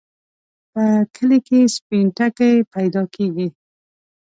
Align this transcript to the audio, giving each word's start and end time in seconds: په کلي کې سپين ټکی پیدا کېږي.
په 0.71 0.83
کلي 1.15 1.39
کې 1.47 1.59
سپين 1.75 2.05
ټکی 2.17 2.53
پیدا 2.73 3.03
کېږي. 3.15 3.47